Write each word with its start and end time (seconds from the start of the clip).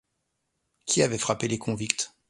Qui 0.87 1.03
avait 1.03 1.19
frappé 1.19 1.47
les 1.47 1.59
convicts 1.59 2.11